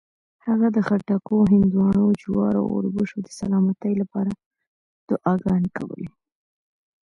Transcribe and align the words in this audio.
هغه 0.45 0.67
د 0.75 0.77
خټکو، 0.87 1.35
هندواڼو، 1.51 2.05
جوارو 2.21 2.59
او 2.61 2.71
اوربشو 2.75 3.17
د 3.23 3.27
سلامتۍ 3.39 3.93
لپاره 4.01 4.31
دعاګانې 5.09 5.69
کولې. 5.77 6.07